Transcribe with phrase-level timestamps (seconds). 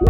[0.00, 0.04] Euh,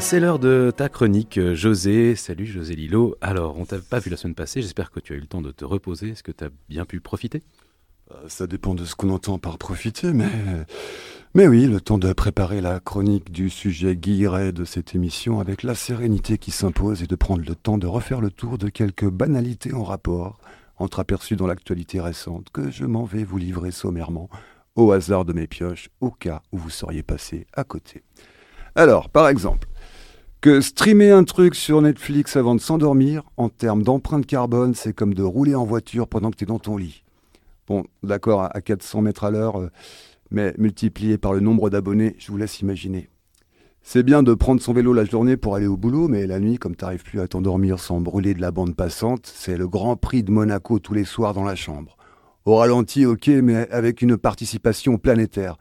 [0.00, 2.16] c'est l'heure de ta chronique, euh, José.
[2.16, 3.16] Salut José Lilo.
[3.20, 5.42] Alors, on t'a pas vu la semaine passée, j'espère que tu as eu le temps
[5.42, 6.10] de te reposer.
[6.10, 7.42] Est-ce que tu as bien pu profiter?
[8.12, 10.28] Euh, Ça dépend de ce qu'on entend par profiter, mais...
[11.36, 15.62] Mais oui, le temps de préparer la chronique du sujet guilleret de cette émission avec
[15.62, 19.08] la sérénité qui s'impose et de prendre le temps de refaire le tour de quelques
[19.08, 20.40] banalités en rapport,
[20.78, 24.28] entreaperçues dans l'actualité récente, que je m'en vais vous livrer sommairement,
[24.76, 28.02] au hasard de mes pioches, au cas où vous seriez passé à côté.
[28.74, 29.68] Alors, par exemple,
[30.40, 35.12] que streamer un truc sur Netflix avant de s'endormir, en termes d'empreinte carbone, c'est comme
[35.12, 37.04] de rouler en voiture pendant que tu es dans ton lit.
[37.66, 39.70] Bon, d'accord, à 400 mètres à l'heure, euh,
[40.30, 43.08] mais multiplié par le nombre d'abonnés, je vous laisse imaginer.
[43.82, 46.58] C'est bien de prendre son vélo la journée pour aller au boulot, mais la nuit,
[46.58, 50.22] comme t'arrives plus à t'endormir sans brûler de la bande passante, c'est le grand prix
[50.22, 51.96] de Monaco tous les soirs dans la chambre.
[52.46, 55.58] Au ralenti, ok, mais avec une participation planétaire.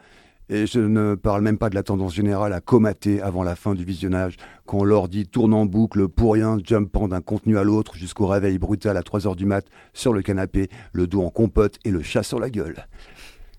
[0.47, 3.75] Et je ne parle même pas de la tendance générale à comater avant la fin
[3.75, 8.27] du visionnage, quand l'ordi tourne en boucle pour rien, jumpant d'un contenu à l'autre jusqu'au
[8.27, 11.91] réveil brutal à 3 heures du mat, sur le canapé, le dos en compote et
[11.91, 12.87] le chat sur la gueule.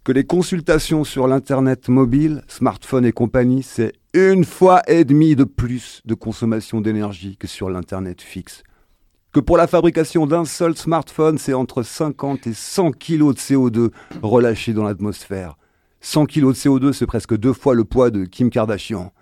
[0.03, 5.45] Que les consultations sur l'internet mobile, smartphone et compagnie, c'est une fois et demie de
[5.45, 8.63] plus de consommation d'énergie que sur l'internet fixe.
[9.33, 13.91] Que pour la fabrication d'un seul smartphone, c'est entre 50 et 100 kilos de CO2
[14.23, 15.57] relâchés dans l'atmosphère
[16.01, 19.13] 100 kg de CO2, c'est presque deux fois le poids de Kim Kardashian.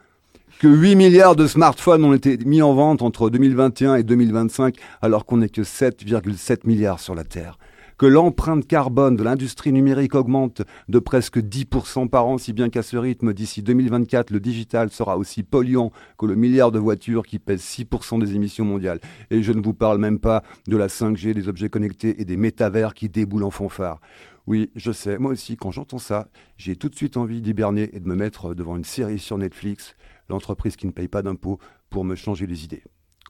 [0.61, 5.27] Que 8 milliards de smartphones ont été mis en vente entre 2021 et 2025, alors
[5.27, 7.59] qu'on n'est que 7,7 milliards sur la Terre.
[7.99, 12.85] Que l'empreinte carbone de l'industrie numérique augmente de presque 10% par an, si bien qu'à
[12.85, 17.41] ce rythme, d'ici 2024, le digital sera aussi polluant que le milliard de voitures qui
[17.41, 19.01] pèsent 6% des émissions mondiales.
[19.31, 22.37] Et je ne vous parle même pas de la 5G, des objets connectés et des
[22.37, 24.01] métavers qui déboulent en fanfare.
[24.47, 27.99] Oui, je sais, moi aussi, quand j'entends ça, j'ai tout de suite envie d'hiberner et
[27.99, 29.97] de me mettre devant une série sur Netflix,
[30.29, 31.59] l'entreprise qui ne paye pas d'impôts,
[31.91, 32.85] pour me changer les idées.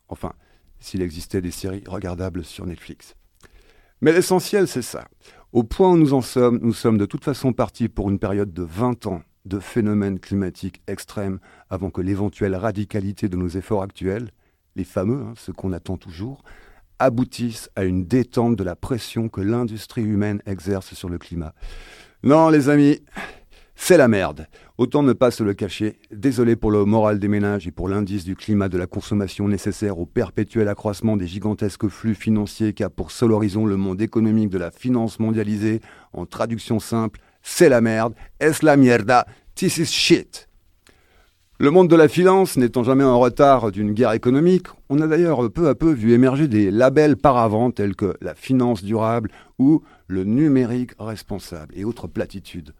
[0.08, 0.34] Enfin,
[0.78, 3.14] s'il existait des séries regardables sur Netflix.
[4.00, 5.08] Mais l'essentiel, c'est ça.
[5.52, 8.52] Au point où nous en sommes, nous sommes de toute façon partis pour une période
[8.52, 14.30] de 20 ans de phénomènes climatiques extrêmes avant que l'éventuelle radicalité de nos efforts actuels,
[14.76, 16.42] les fameux, hein, ceux qu'on attend toujours,
[16.98, 21.54] aboutissent à une détente de la pression que l'industrie humaine exerce sur le climat.
[22.22, 23.00] Non, les amis,
[23.80, 24.48] c'est la merde.
[24.76, 25.98] Autant ne pas se le cacher.
[26.10, 29.98] Désolé pour le moral des ménages et pour l'indice du climat de la consommation nécessaire
[29.98, 34.58] au perpétuel accroissement des gigantesques flux financiers qu'a pour seul horizon le monde économique de
[34.58, 35.80] la finance mondialisée.
[36.12, 38.14] En traduction simple, c'est la merde.
[38.40, 39.26] Es la mierda?
[39.54, 40.48] This is shit.
[41.60, 45.50] Le monde de la finance n'étant jamais en retard d'une guerre économique, on a d'ailleurs
[45.50, 50.24] peu à peu vu émerger des labels paravents tels que la finance durable ou le
[50.24, 52.74] numérique responsable et autres platitudes.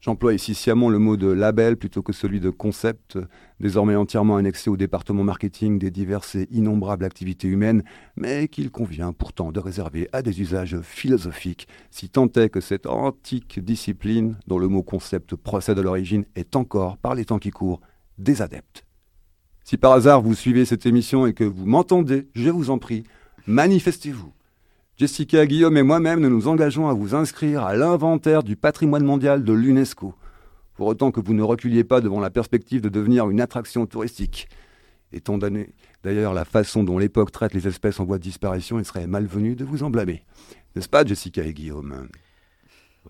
[0.00, 3.18] J'emploie ici sciemment le mot de label plutôt que celui de concept,
[3.58, 7.82] désormais entièrement annexé au département marketing des diverses et innombrables activités humaines,
[8.16, 12.86] mais qu'il convient pourtant de réserver à des usages philosophiques, si tant est que cette
[12.86, 17.50] antique discipline, dont le mot concept procède à l'origine, est encore, par les temps qui
[17.50, 17.80] courent,
[18.18, 18.84] des adeptes.
[19.64, 23.02] Si par hasard vous suivez cette émission et que vous m'entendez, je vous en prie,
[23.48, 24.32] manifestez-vous.
[24.98, 29.44] Jessica, Guillaume et moi-même, nous nous engageons à vous inscrire à l'inventaire du patrimoine mondial
[29.44, 30.12] de l'UNESCO,
[30.74, 34.48] pour autant que vous ne reculiez pas devant la perspective de devenir une attraction touristique.
[35.12, 35.68] Étant donné
[36.02, 39.54] d'ailleurs la façon dont l'époque traite les espèces en voie de disparition, il serait malvenu
[39.54, 40.24] de vous en blâmer.
[40.74, 42.08] N'est-ce pas, Jessica et Guillaume?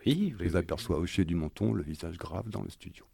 [0.05, 3.07] Oui, je les aperçois hocher du menton, le visage grave dans le studio.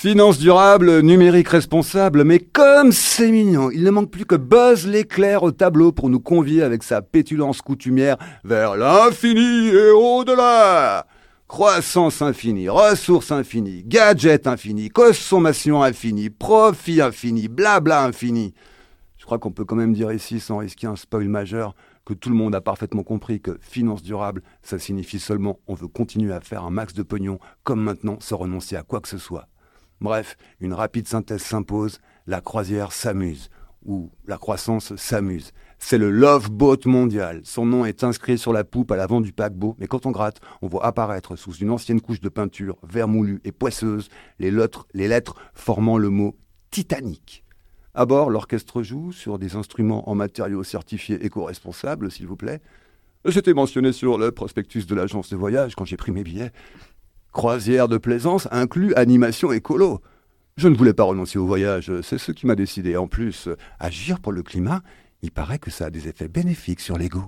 [0.00, 5.42] Finance durable, numérique responsable, mais comme c'est mignon, il ne manque plus que Buzz l'éclair
[5.42, 11.04] au tableau pour nous convier avec sa pétulance coutumière vers l'infini et au-delà.
[11.48, 18.54] Croissance infinie, ressources infinies, gadgets infinis, consommation infinie, profit infini, blabla infini.
[19.16, 21.74] Je crois qu'on peut quand même dire ici, sans risquer un spoil majeur,
[22.06, 25.88] que tout le monde a parfaitement compris que finance durable, ça signifie seulement on veut
[25.88, 29.18] continuer à faire un max de pognon, comme maintenant sans renoncer à quoi que ce
[29.18, 29.48] soit.
[30.00, 33.50] Bref, une rapide synthèse s'impose, la croisière s'amuse,
[33.84, 35.52] ou la croissance s'amuse.
[35.78, 37.40] C'est le Love Boat mondial.
[37.44, 40.40] Son nom est inscrit sur la poupe à l'avant du paquebot, mais quand on gratte,
[40.62, 44.08] on voit apparaître sous une ancienne couche de peinture vermoulue et poisseuse
[44.38, 46.36] les lettres, les lettres formant le mot
[46.70, 47.44] Titanic.
[47.94, 52.60] À bord, l'orchestre joue sur des instruments en matériaux certifiés éco-responsables, s'il vous plaît.
[53.24, 56.52] J'étais mentionné sur le prospectus de l'agence de voyage quand j'ai pris mes billets.
[57.32, 60.00] Croisière de plaisance inclut animation écolo.
[60.56, 62.96] Je ne voulais pas renoncer au voyage, c'est ce qui m'a décidé.
[62.96, 63.48] En plus,
[63.78, 64.82] agir pour le climat,
[65.22, 67.24] il paraît que ça a des effets bénéfiques sur l'ego.